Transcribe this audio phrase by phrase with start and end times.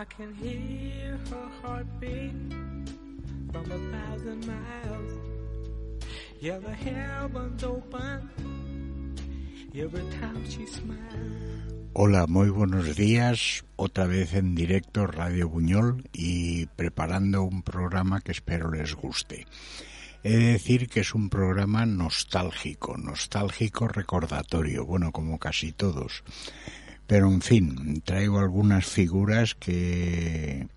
[0.00, 2.32] I can hear her heartbeat
[3.52, 5.12] from a thousand miles.
[6.40, 9.14] Yeah, the heavens open
[9.74, 11.92] every time she smiles.
[11.92, 13.66] Hola, muy buenos días.
[13.76, 19.46] Otra vez en directo Radio Buñol y preparando un programa que espero les guste.
[20.22, 26.24] He de decir que es un programa nostálgico, nostálgico recordatorio, bueno, como casi todos.
[27.10, 30.68] Pero en fin, traigo algunas figuras que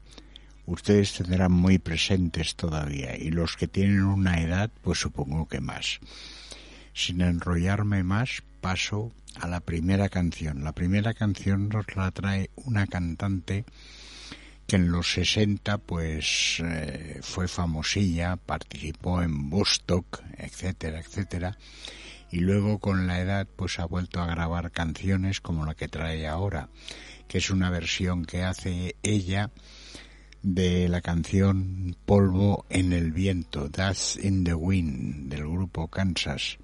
[0.65, 5.99] ustedes tendrán muy presentes todavía y los que tienen una edad, pues supongo que más.
[6.91, 10.63] Sin enrollarme más, paso a la primera canción.
[10.63, 13.63] La primera canción nos la trae una cantante
[14.65, 21.59] que en los 60 pues eh, fue famosilla, participó en Bostock, etcétera, etcétera
[22.34, 26.28] y luego con la edad pues ha vuelto a grabar canciones como la que trae
[26.28, 26.70] ahora,
[27.28, 29.52] que es una versión que hace ella
[30.42, 36.58] de la canción Polvo en el viento, Dust in the Wind, del grupo Kansas.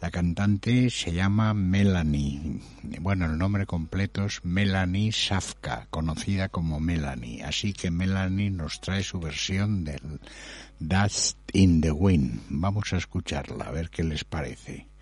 [0.00, 2.62] La cantante se llama Melanie.
[3.00, 7.42] Bueno, el nombre completo es Melanie Safka, conocida como Melanie.
[7.42, 10.20] Así que Melanie nos trae su versión del
[10.78, 12.40] Dust in the Wind.
[12.48, 14.93] Vamos a escucharla, a ver qué les parece.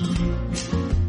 [0.00, 0.99] うん。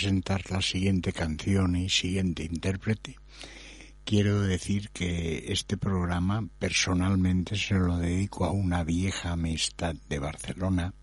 [0.00, 3.18] Presentar la siguiente canción y siguiente intérprete,
[4.02, 10.94] quiero decir que este programa personalmente se lo dedico a una vieja amistad de Barcelona,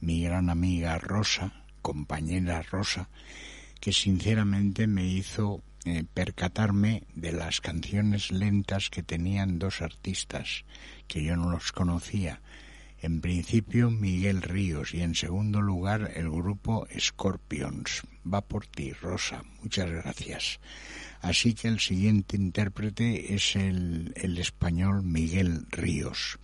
[0.00, 3.08] mi gran amiga Rosa, compañera Rosa,
[3.78, 10.64] que sinceramente me hizo eh, percatarme de las canciones lentas que tenían dos artistas
[11.06, 12.40] que yo no los conocía.
[12.98, 18.02] En principio Miguel Ríos y en segundo lugar el grupo Scorpions.
[18.26, 19.42] Va por ti, Rosa.
[19.62, 20.60] Muchas gracias.
[21.20, 26.38] Así que el siguiente intérprete es el, el español Miguel Ríos.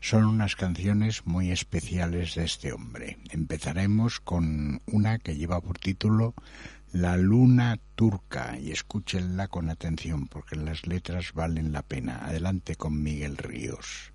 [0.00, 3.16] Son unas canciones muy especiales de este hombre.
[3.30, 6.34] Empezaremos con una que lleva por título
[6.92, 12.26] La luna turca y escúchenla con atención porque las letras valen la pena.
[12.26, 14.12] Adelante con Miguel Ríos.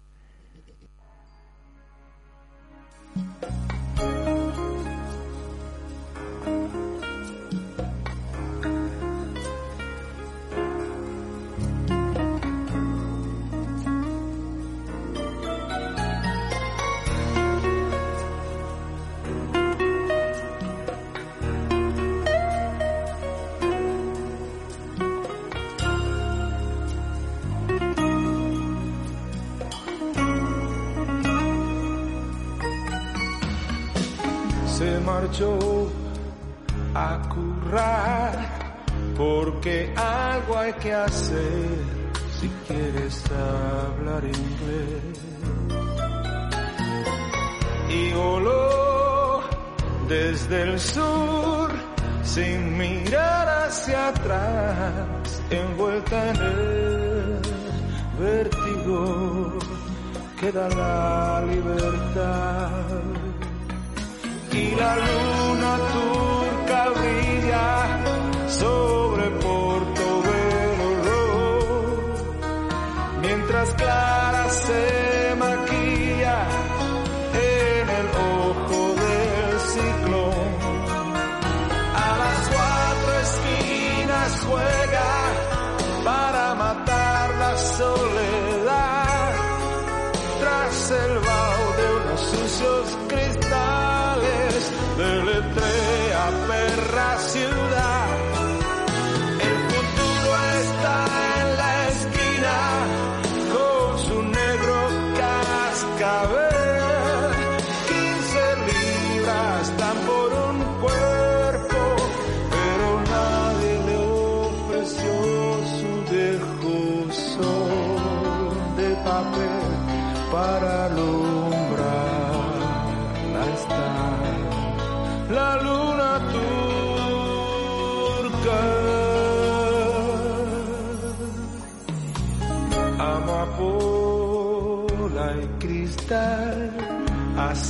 [96.99, 97.68] glass you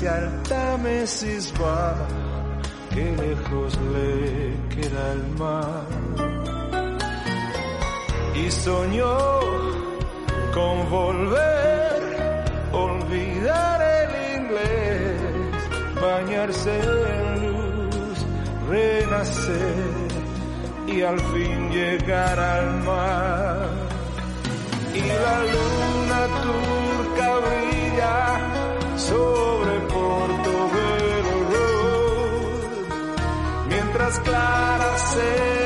[0.08, 1.96] el Támesis va
[2.90, 5.84] que lejos le queda el mar
[8.36, 9.40] y soñó
[10.54, 11.70] con volver
[12.72, 15.22] olvidar el inglés,
[16.02, 18.26] bañarse en luz,
[18.70, 19.84] renacer
[20.88, 23.70] y al fin llegar al mar.
[24.94, 26.79] Y la luna turca
[34.20, 35.59] mientras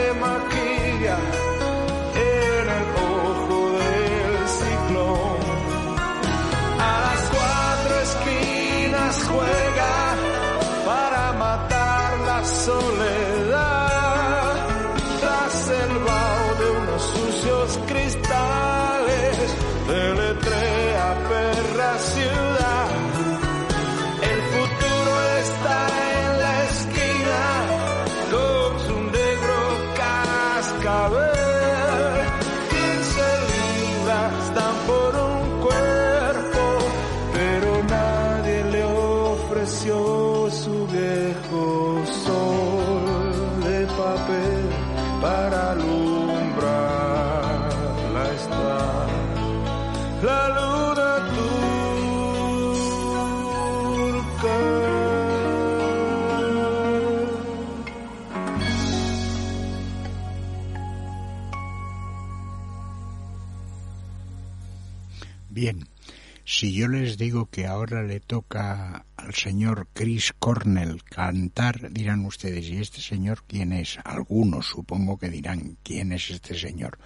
[66.64, 72.70] si yo les digo que ahora le toca al señor Chris Cornell cantar, dirán ustedes,
[72.70, 74.00] ¿y este señor quién es?
[74.06, 77.00] Algunos supongo que dirán, ¿quién es este señor?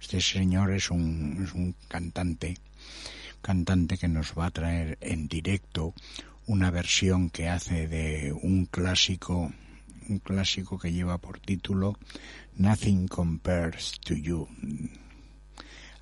[0.00, 2.56] Este señor es un, es un cantante,
[3.42, 5.92] cantante que nos va a traer en directo
[6.46, 9.52] una versión que hace de un clásico,
[10.08, 11.98] un clásico que lleva por título
[12.54, 14.46] Nothing Compares to You.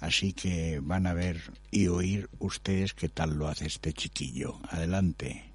[0.00, 1.40] Así que van a ver
[1.70, 4.60] y oír ustedes qué tal lo hace este chiquillo.
[4.70, 5.52] Adelante.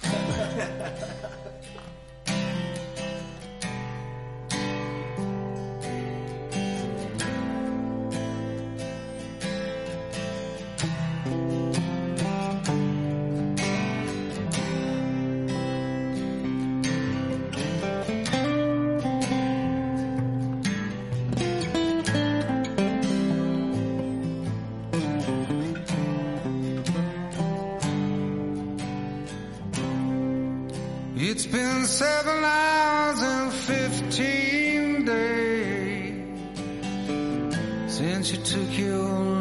[31.20, 36.14] It's been seven hours and fifteen days
[37.88, 39.37] since you took your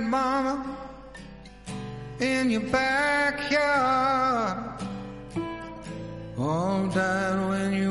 [0.00, 0.76] planted, mama,
[2.20, 4.58] in your backyard,
[6.38, 7.89] all died when you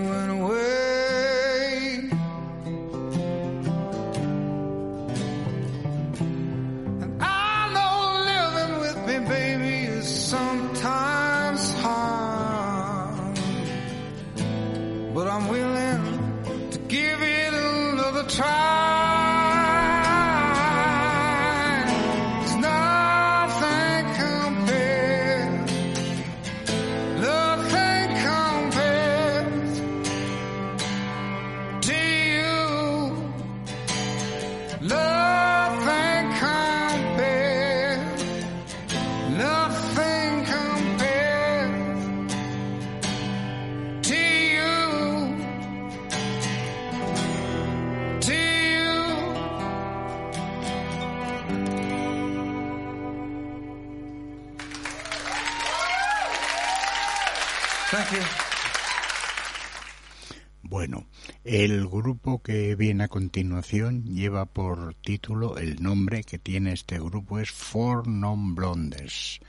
[61.51, 67.39] el grupo que viene a continuación lleva por título el nombre que tiene este grupo
[67.39, 69.39] es Four Non Blondes,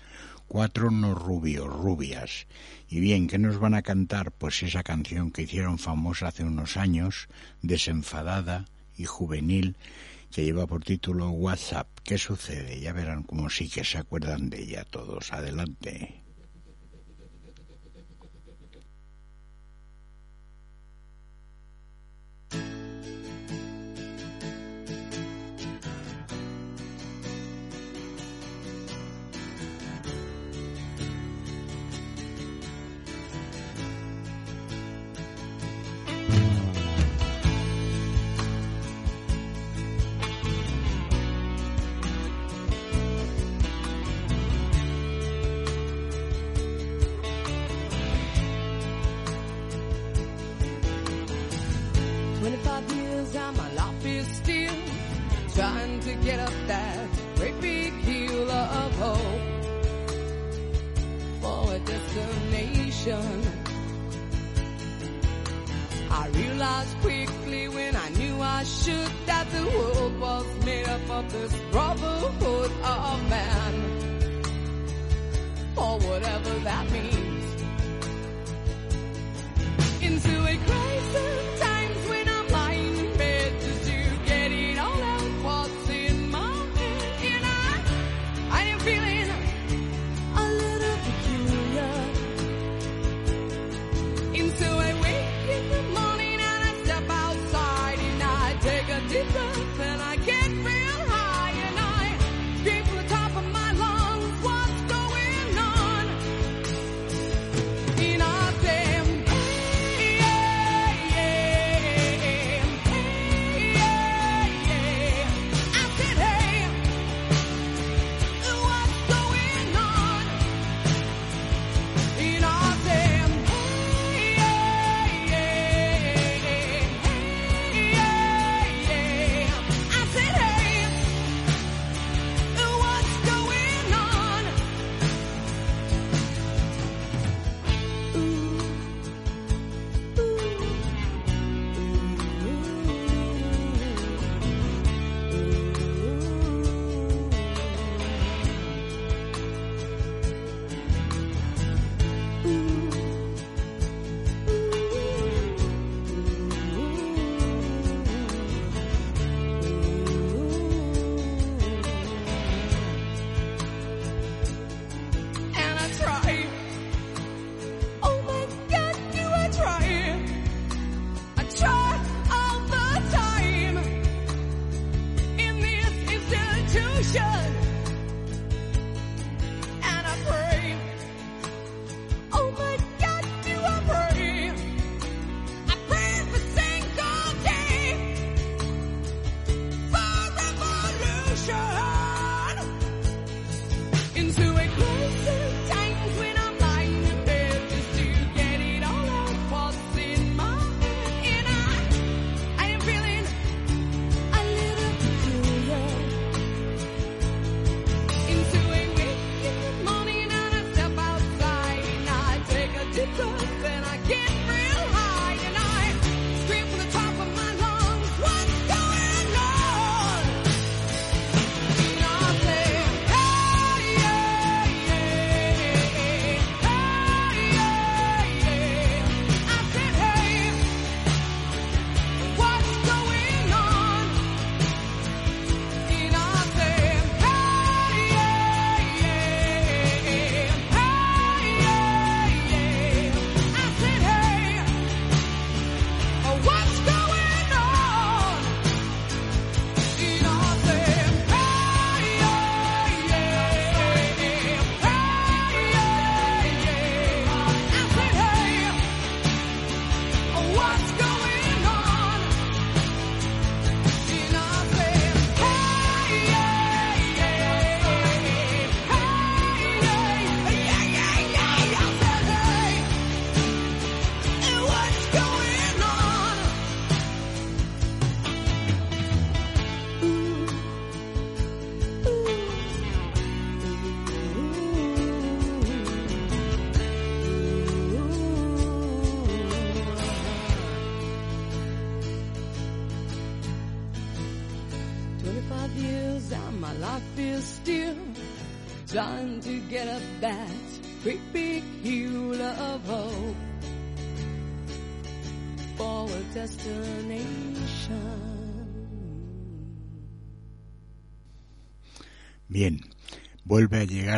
[0.49, 2.47] cuatro no rubios, rubias.
[2.89, 4.33] Y bien, ¿qué nos van a cantar?
[4.33, 7.29] Pues esa canción que hicieron famosa hace unos años,
[7.61, 8.65] desenfadada
[8.97, 9.77] y juvenil,
[10.31, 11.87] que lleva por título WhatsApp.
[12.03, 12.81] ¿Qué sucede?
[12.81, 15.35] Ya verán como sí que se acuerdan de ella todos.
[15.35, 16.23] Adelante.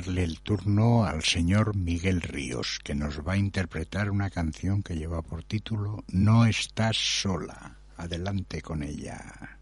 [0.02, 4.96] darle el turno al señor Miguel Ríos, que nos va a interpretar una canción que
[4.96, 7.76] lleva por título No estás sola.
[7.96, 9.58] Adelante con ella.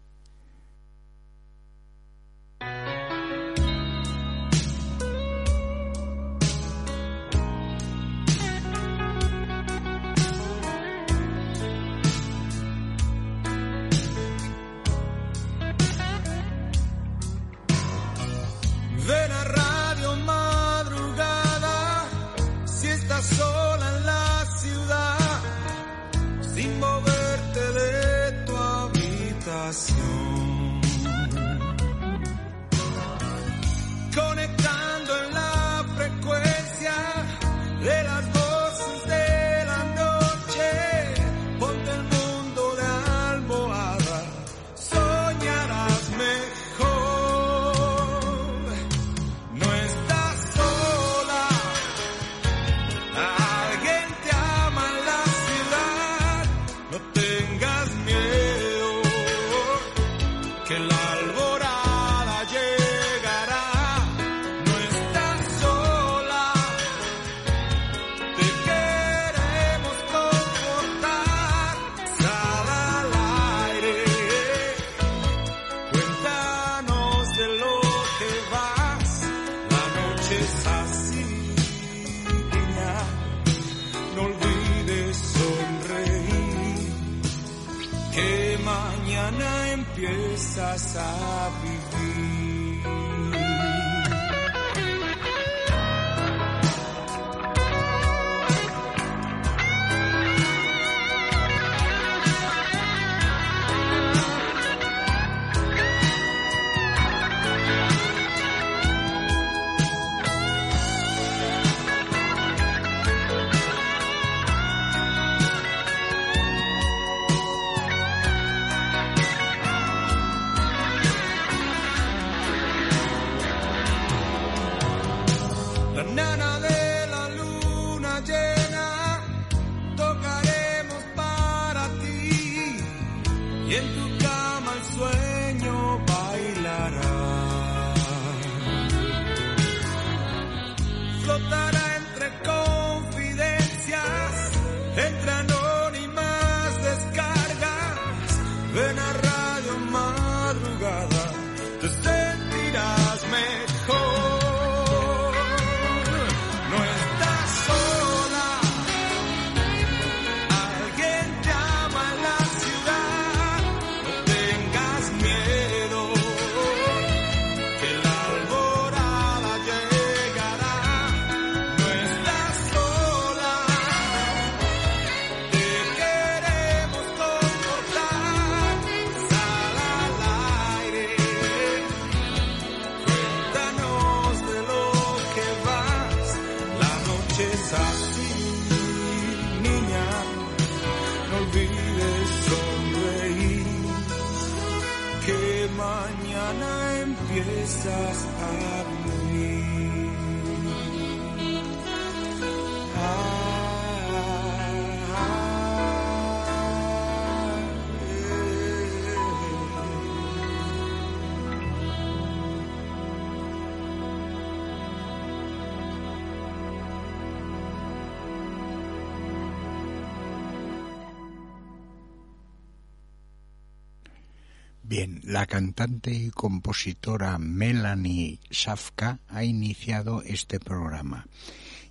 [224.91, 231.27] Bien, la cantante y compositora Melanie Safka ha iniciado este programa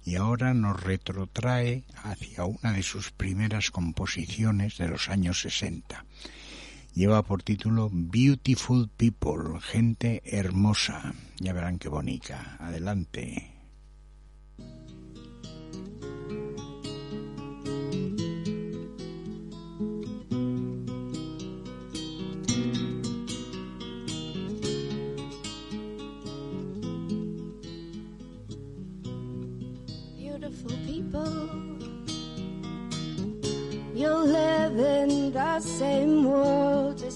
[0.04, 6.04] y ahora nos retrotrae hacia una de sus primeras composiciones de los años 60.
[6.92, 11.14] Lleva por título Beautiful People, gente hermosa.
[11.38, 12.58] Ya verán qué bonita.
[12.60, 13.49] Adelante.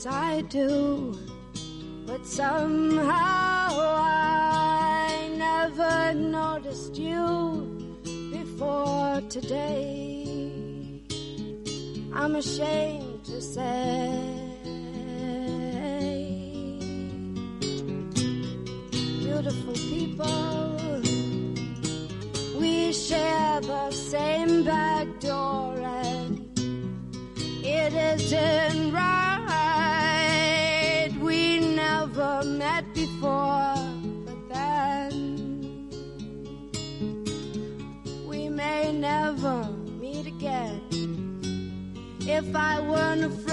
[0.07, 1.17] I do,
[2.07, 11.03] but somehow I never noticed you before today.
[12.13, 14.21] I'm ashamed to say.
[19.21, 20.71] Beautiful people,
[22.59, 26.49] we share the same back door, and
[27.65, 28.84] it isn't
[42.55, 43.44] if I weren't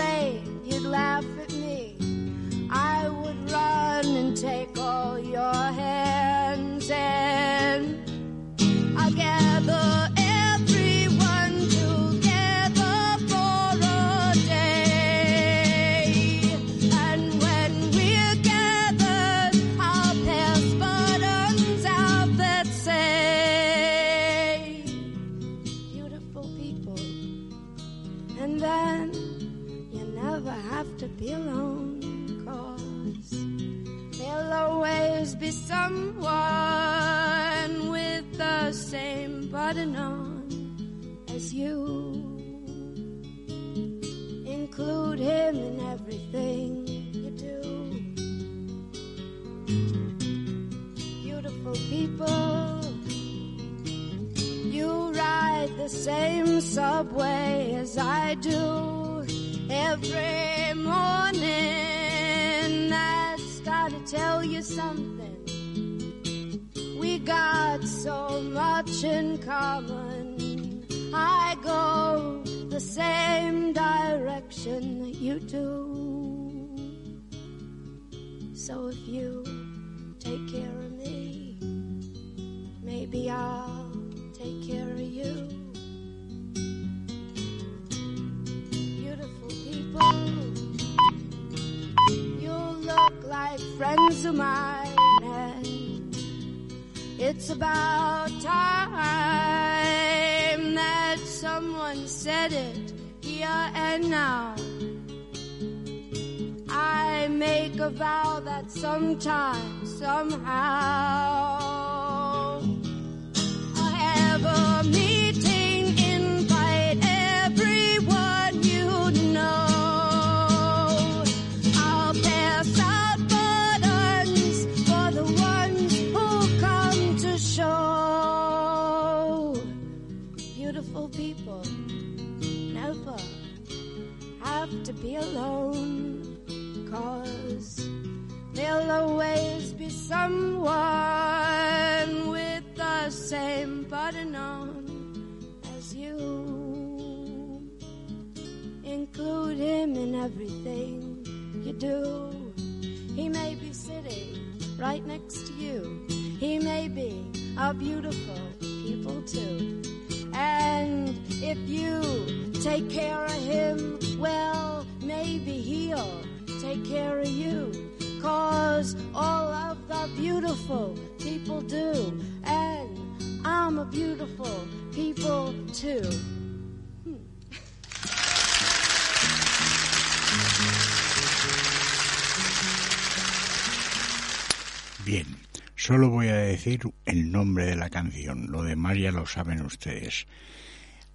[189.01, 190.27] ya lo saben ustedes.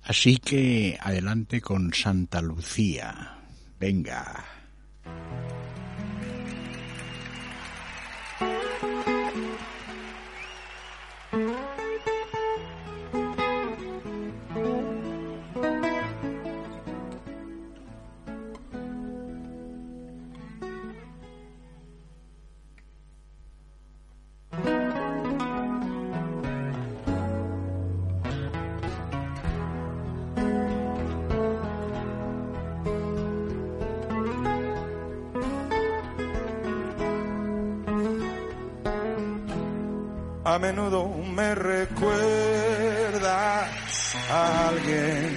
[0.03, 3.39] Así que adelante con Santa Lucía.
[3.79, 4.56] Venga.
[40.47, 43.69] a menudo me recuerda
[44.31, 45.35] a alguien.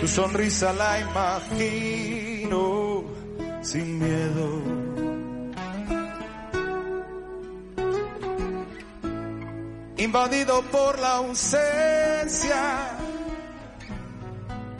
[0.00, 3.04] Tu sonrisa la imagino
[3.62, 4.62] sin miedo.
[9.96, 12.90] invadido por la ausencia,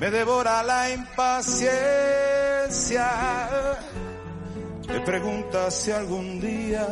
[0.01, 3.09] me devora la impaciencia.
[4.89, 6.87] Me pregunta si algún día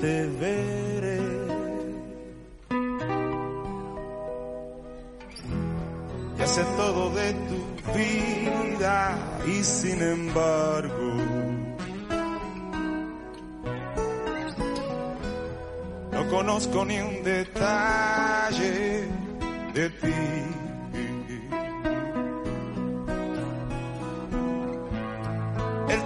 [0.00, 1.20] te veré.
[6.38, 11.12] Ya sé todo de tu vida y sin embargo
[16.12, 19.08] no conozco ni un detalle
[19.74, 20.14] de ti.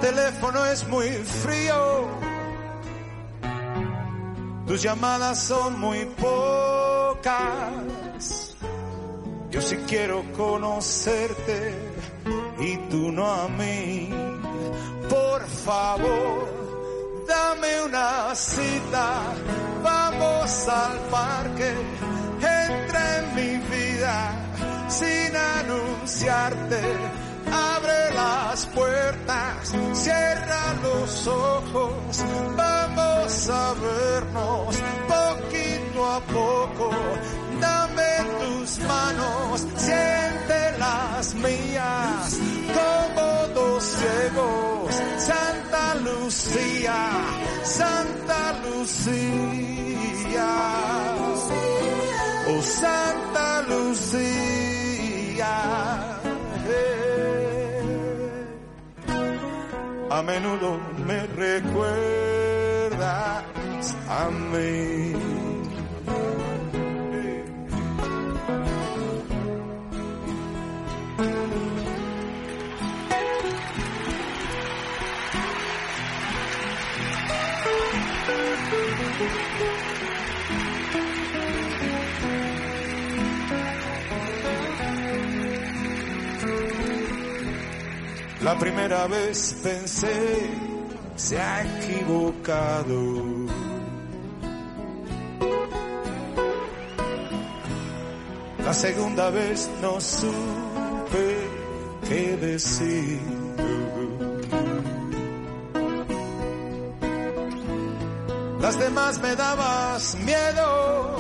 [0.01, 2.07] El teléfono es muy frío,
[4.65, 7.35] tus llamadas son muy pocas.
[9.51, 11.75] Yo sí quiero conocerte
[12.61, 14.09] y tú no a mí.
[15.09, 16.47] Por favor,
[17.27, 19.21] dame una cita,
[19.83, 21.75] vamos al parque,
[22.37, 24.31] entra en mi vida
[24.89, 27.28] sin anunciarte.
[27.53, 32.25] Abre las puertas, cierra los ojos,
[32.57, 34.77] vamos a vernos
[35.09, 36.91] poquito a poco.
[37.61, 42.39] Dame tus manos, siente las mías,
[42.77, 44.95] como dos ciegos.
[45.19, 47.11] Santa Lucía,
[47.65, 50.49] Santa Lucía,
[52.49, 54.49] oh Santa Lucía.
[60.19, 61.85] A menudo me recuerdas
[64.09, 65.09] a mí.
[88.49, 90.51] La primera vez pensé,
[91.17, 93.23] se ha equivocado.
[98.65, 101.29] La segunda vez no supe
[102.09, 103.21] qué decir.
[108.63, 111.17] Las demás me dabas miedo,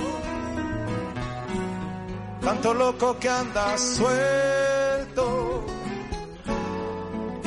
[2.40, 4.67] tanto loco que andas suelto.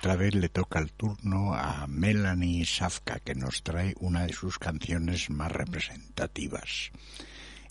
[0.00, 4.58] Otra vez le toca el turno a Melanie Safka, que nos trae una de sus
[4.58, 6.90] canciones más representativas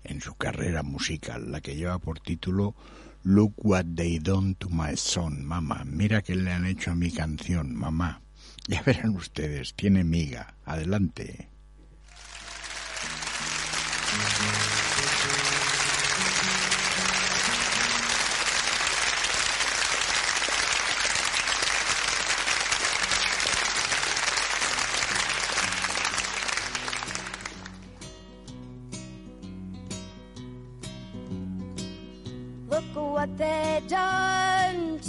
[0.03, 2.75] en su carrera musical, la que lleva por título
[3.23, 5.83] Look What They Done to My Son, mamá.
[5.85, 8.21] Mira que le han hecho a mi canción, mamá.
[8.67, 10.53] Ya verán ustedes, tiene miga.
[10.65, 11.49] Adelante.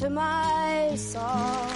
[0.01, 1.69] To my song.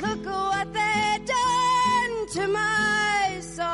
[0.00, 3.68] Look what they done to my song.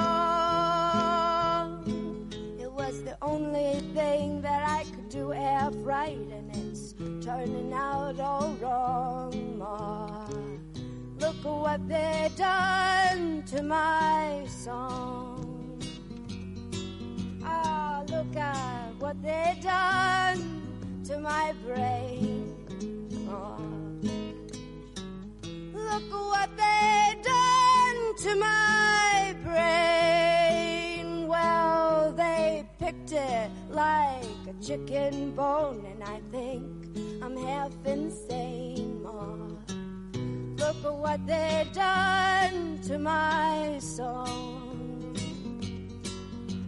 [2.59, 8.19] It was the only thing that I could do half right, and it's turning out
[8.19, 9.57] all wrong.
[9.57, 10.27] Ma.
[11.21, 15.79] Look what they done to my song.
[17.45, 20.60] Ah, look, I've what they done
[21.11, 22.55] to my brain.
[23.29, 23.59] Oh.
[25.75, 31.27] Look what they done to my brain.
[31.27, 36.65] Well, they picked it like a chicken bone, and I think
[37.21, 39.03] I'm half insane.
[39.05, 39.59] Oh.
[40.59, 44.60] Look at what they done to my song.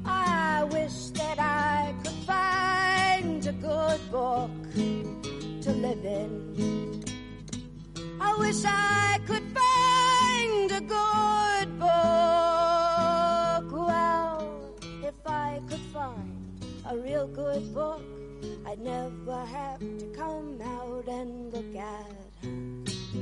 [0.04, 7.02] I wish that I could find a good book to live in.
[8.20, 11.92] I wish I could find a good book.
[13.86, 18.02] Well, if I could find a real good book,
[18.66, 22.12] I'd never have to come out and look at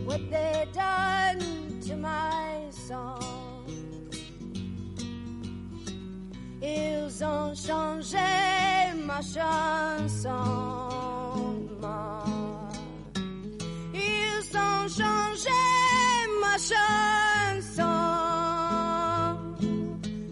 [0.05, 3.59] what they done to my song.
[6.62, 8.18] Ils ont changé
[9.06, 10.28] ma chanson.
[13.94, 15.61] Ils ont changé
[16.42, 17.96] ma chanson.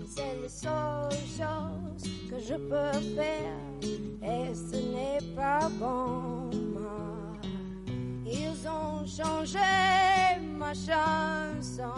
[0.07, 3.57] C'est la seule chose que je peux faire
[4.23, 6.51] et ce n'est pas bon.
[8.27, 9.59] Ils ont changé
[10.59, 11.95] ma chanson.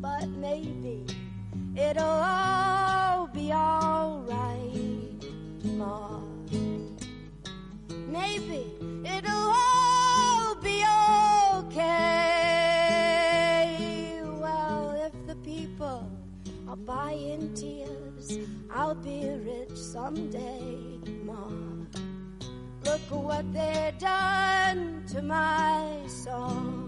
[0.00, 1.04] But maybe
[1.78, 5.24] it'll all be alright,
[5.62, 6.20] Ma.
[8.08, 8.66] Maybe
[9.04, 10.84] it'll all be
[11.54, 12.50] okay.
[14.24, 16.10] Well, if the people
[16.68, 18.38] are buying tears,
[18.74, 21.46] I'll be rich someday, Ma.
[22.84, 26.87] Look at what they've done to my song.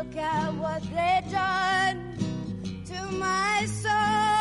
[0.00, 2.16] Look at what they've done
[2.86, 4.39] to my song.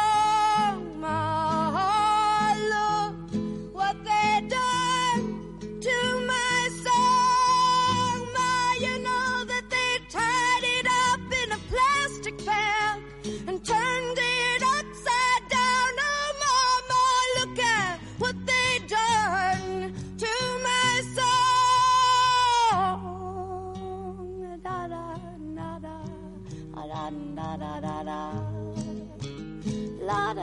[30.30, 30.36] It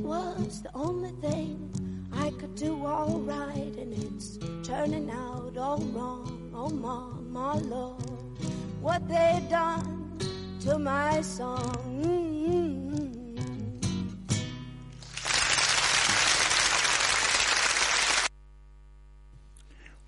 [0.00, 1.70] was the only thing
[2.12, 6.52] I could do all right, and it's turning out all wrong.
[6.54, 8.02] Oh, mama, Lord,
[8.82, 10.18] what they've done
[10.60, 12.02] to my song.
[12.04, 12.67] Mm-hmm.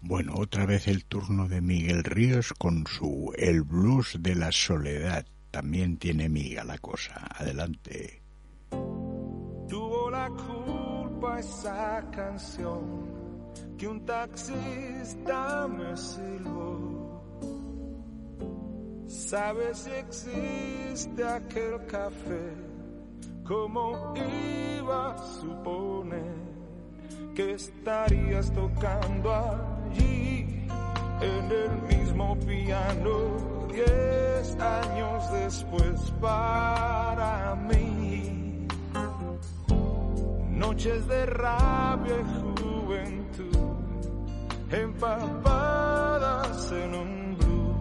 [0.03, 5.27] Bueno, otra vez el turno de Miguel Ríos con su El blues de la soledad.
[5.51, 7.27] También tiene miga la cosa.
[7.37, 8.23] Adelante.
[9.69, 13.11] Tuvo la culpa esa canción
[13.77, 17.23] que un taxista me silbó.
[19.07, 22.55] ¿Sabes si existe aquel café?
[23.45, 26.41] ¿Cómo iba a suponer
[27.35, 30.47] que estarías tocando allí
[31.21, 38.69] en el mismo piano diez años después para mí?
[40.51, 43.59] Noches de rabia y juventud
[44.71, 47.77] empapadas en un blues.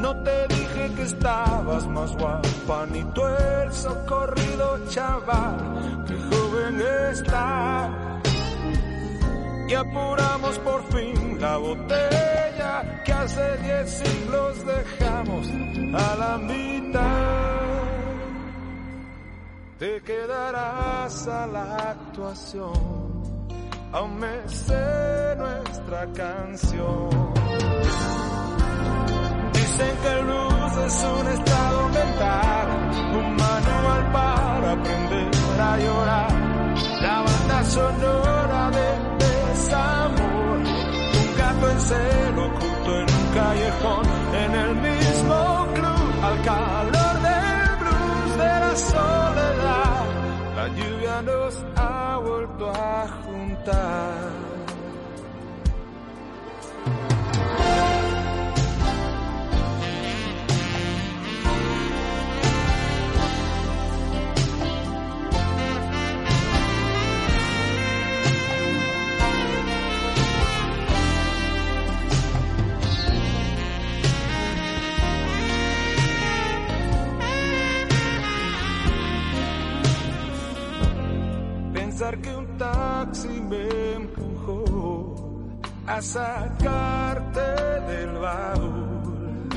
[0.00, 6.04] No te dije que estabas más guapa, ni tú el socorrido chaval,
[9.68, 17.02] Y apuramos por fin la botella que hace diez siglos dejamos a la mitad.
[19.78, 22.72] Te quedarás a la actuación,
[23.92, 27.10] aún me sé nuestra canción.
[29.52, 32.68] Dicen que blues es un estado mental,
[33.18, 36.45] un manual para aprender a llorar.
[37.02, 38.88] La banda sonora de
[39.24, 44.06] desamor, un gato en celo oculto en un callejón,
[44.44, 50.04] en el mismo club, al calor del blues de la soledad.
[50.56, 54.65] La lluvia nos ha vuelto a juntar.
[86.06, 87.40] Sacarte
[87.90, 89.48] del baúl.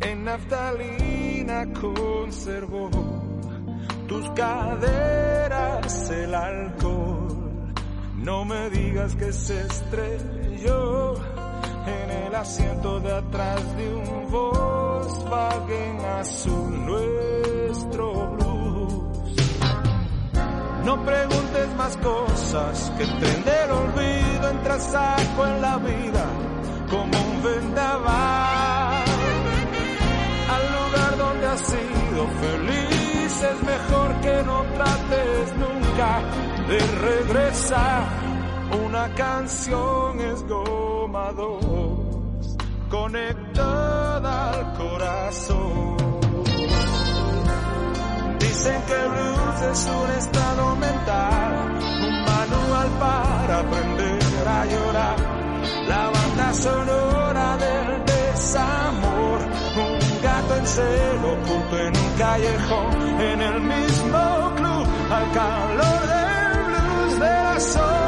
[0.00, 2.90] En naftalina conservó
[4.08, 7.72] tus caderas el alcohol.
[8.16, 11.14] No me digas que se estrelló
[11.86, 18.43] en el asiento de atrás de un Volkswagen azul nuestro.
[20.84, 26.26] No preguntes más cosas que del olvido entra saco en la vida
[26.90, 29.04] como un vendaval.
[30.54, 36.20] Al lugar donde has sido feliz es mejor que no trates nunca
[36.68, 38.04] de regresar.
[38.86, 42.56] Una canción es goma dos,
[42.90, 46.03] conectada al corazón.
[48.64, 55.16] Dicen que el blues es un estado mental, un manual para aprender a llorar.
[55.86, 59.40] La banda sonora del desamor,
[59.76, 66.64] un gato en celo oculto en un callejón, en el mismo club, al calor del
[66.64, 68.03] blues de la soledad.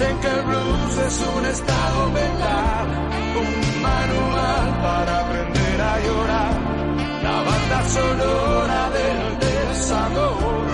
[0.00, 2.86] Dicen que el blues es un estado mental,
[3.36, 6.54] un manual para aprender a llorar.
[7.22, 10.64] La banda sonora del desamor,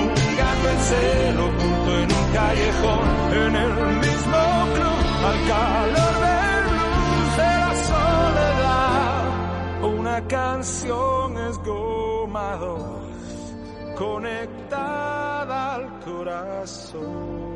[0.00, 0.08] un
[0.40, 3.06] gato en celo oculto en un callejón,
[3.44, 3.72] en el
[4.06, 4.40] mismo
[4.74, 9.22] club, al calor del blues de la soledad.
[9.98, 12.50] Una canción es goma
[13.94, 17.49] conectada al corazón.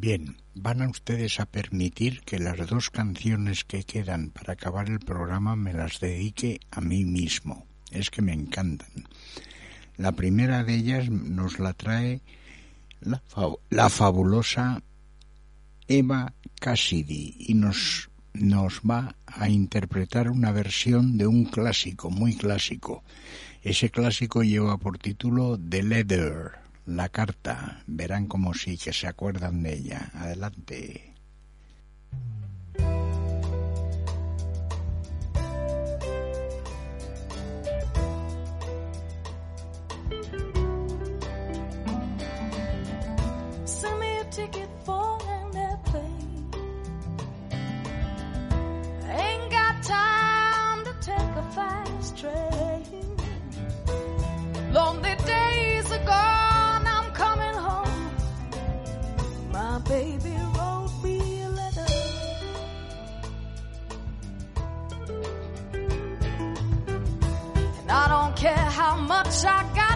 [0.00, 5.00] Bien, van a ustedes a permitir que las dos canciones que quedan para acabar el
[5.00, 7.66] programa me las dedique a mí mismo.
[7.90, 9.08] Es que me encantan.
[9.96, 12.20] La primera de ellas nos la trae
[13.00, 13.20] la,
[13.70, 14.84] la fabulosa
[15.88, 23.02] Eva Cassidy y nos, nos va a interpretar una versión de un clásico, muy clásico.
[23.64, 27.82] Ese clásico lleva por título The Letter, la carta.
[27.86, 30.10] Verán como sí que se acuerdan de ella.
[30.14, 31.14] Adelante.
[56.10, 56.47] A
[69.30, 69.87] gotta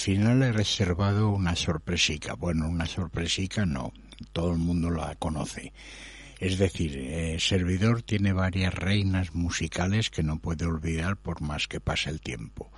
[0.00, 2.34] final he reservado una sorpresica.
[2.34, 3.92] Bueno, una sorpresica no.
[4.32, 5.72] Todo el mundo la conoce.
[6.38, 11.80] Es decir, eh, Servidor tiene varias reinas musicales que no puede olvidar por más que
[11.80, 12.72] pase el tiempo.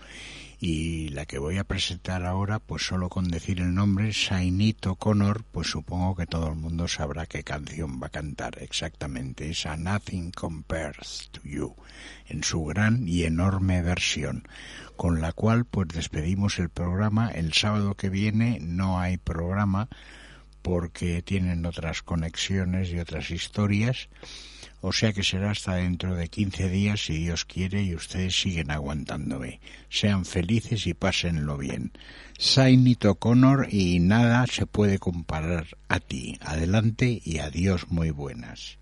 [0.58, 5.44] Y la que voy a presentar ahora, pues solo con decir el nombre, Sainit O'Connor,
[5.44, 9.50] pues supongo que todo el mundo sabrá qué canción va a cantar exactamente.
[9.50, 11.74] Es a Nothing Compares to You,
[12.28, 14.46] en su gran y enorme versión,
[15.02, 17.28] con la cual pues despedimos el programa.
[17.28, 19.88] El sábado que viene no hay programa
[20.62, 24.08] porque tienen otras conexiones y otras historias.
[24.80, 28.70] O sea que será hasta dentro de 15 días, si Dios quiere, y ustedes siguen
[28.70, 29.60] aguantándome.
[29.88, 31.90] Sean felices y pásenlo bien.
[32.38, 36.38] Sainit O'Connor y nada se puede comparar a ti.
[36.42, 38.78] Adelante y adiós muy buenas.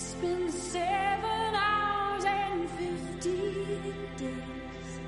[0.00, 3.36] It's been seven hours and fifty
[4.16, 5.00] days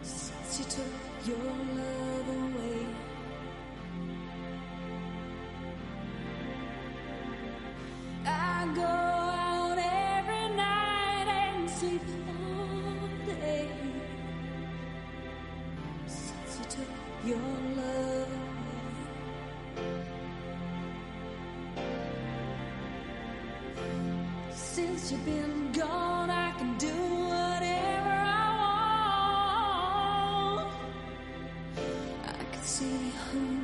[0.00, 2.86] since you took your love away.
[8.24, 13.68] I go out every night and sleep all day
[16.06, 16.92] since you took
[17.26, 17.73] your
[25.24, 28.48] been gone, I can do whatever I
[30.58, 30.72] want.
[32.24, 33.63] I can see whomever